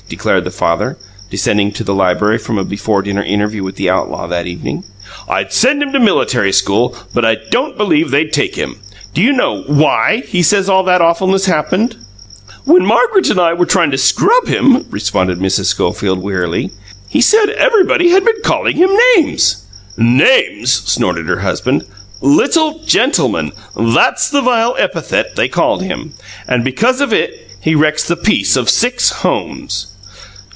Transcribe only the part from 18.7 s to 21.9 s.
him names." "'Names!'" snorted her husband.